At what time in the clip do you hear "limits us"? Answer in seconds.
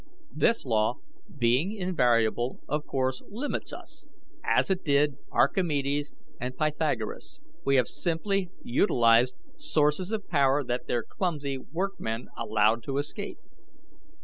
3.29-4.07